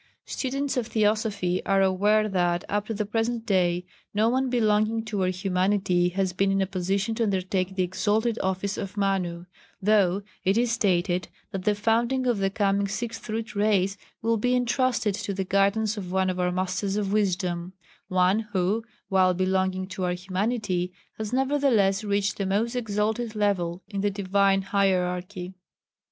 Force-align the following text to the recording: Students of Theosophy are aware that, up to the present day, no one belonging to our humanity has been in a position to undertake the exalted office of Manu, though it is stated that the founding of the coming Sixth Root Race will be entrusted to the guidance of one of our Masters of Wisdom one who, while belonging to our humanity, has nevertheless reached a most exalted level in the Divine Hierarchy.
Students 0.25 0.77
of 0.77 0.87
Theosophy 0.87 1.63
are 1.63 1.83
aware 1.83 2.27
that, 2.27 2.63
up 2.67 2.87
to 2.87 2.93
the 2.95 3.05
present 3.05 3.45
day, 3.45 3.85
no 4.15 4.29
one 4.29 4.49
belonging 4.49 5.05
to 5.05 5.21
our 5.21 5.27
humanity 5.29 6.09
has 6.09 6.33
been 6.33 6.51
in 6.51 6.59
a 6.59 6.65
position 6.65 7.13
to 7.13 7.23
undertake 7.25 7.75
the 7.75 7.83
exalted 7.83 8.39
office 8.41 8.79
of 8.79 8.97
Manu, 8.97 9.45
though 9.79 10.23
it 10.43 10.57
is 10.57 10.71
stated 10.71 11.27
that 11.51 11.65
the 11.65 11.75
founding 11.75 12.25
of 12.25 12.39
the 12.39 12.49
coming 12.49 12.87
Sixth 12.87 13.29
Root 13.29 13.55
Race 13.55 13.95
will 14.23 14.37
be 14.37 14.55
entrusted 14.55 15.13
to 15.13 15.35
the 15.35 15.43
guidance 15.45 15.97
of 15.97 16.11
one 16.11 16.31
of 16.31 16.39
our 16.39 16.51
Masters 16.51 16.95
of 16.95 17.13
Wisdom 17.13 17.73
one 18.07 18.39
who, 18.53 18.83
while 19.07 19.35
belonging 19.35 19.85
to 19.89 20.03
our 20.05 20.13
humanity, 20.13 20.91
has 21.19 21.31
nevertheless 21.31 22.03
reached 22.03 22.39
a 22.39 22.45
most 22.47 22.75
exalted 22.75 23.35
level 23.35 23.83
in 23.87 24.01
the 24.01 24.09
Divine 24.09 24.63
Hierarchy. 24.63 25.53